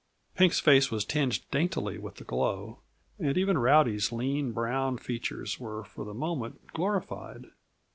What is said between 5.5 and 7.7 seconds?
were for the moment glorified.